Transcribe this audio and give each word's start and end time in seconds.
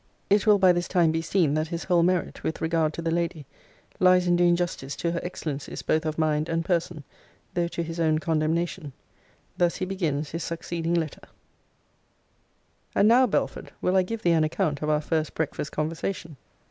It 0.31 0.47
will 0.47 0.57
by 0.57 0.71
this 0.71 0.87
time 0.87 1.11
be 1.11 1.21
seen 1.21 1.53
that 1.53 1.67
his 1.67 1.83
whole 1.83 2.01
merit, 2.01 2.41
with 2.43 2.59
regard 2.59 2.91
to 2.93 3.03
the 3.03 3.11
Lady, 3.11 3.45
lies 3.99 4.25
in 4.25 4.35
doing 4.35 4.55
justice 4.55 4.95
to 4.95 5.11
her 5.11 5.19
excellencies 5.21 5.83
both 5.83 6.07
of 6.07 6.17
mind 6.17 6.49
and 6.49 6.65
person, 6.65 7.03
though 7.53 7.67
to 7.67 7.83
his 7.83 7.99
own 7.99 8.17
condemnation. 8.17 8.93
Thus 9.57 9.75
he 9.75 9.85
begins 9.85 10.31
his 10.31 10.43
succeeding 10.43 10.95
letter:] 10.95 11.21
And 12.95 13.07
now, 13.07 13.27
Belford, 13.27 13.73
will 13.79 13.95
I 13.95 14.01
give 14.01 14.23
thee 14.23 14.31
an 14.31 14.43
account 14.43 14.81
of 14.81 14.89
our 14.89 15.01
first 15.01 15.35
breakfast 15.35 15.71
conversation. 15.71 16.35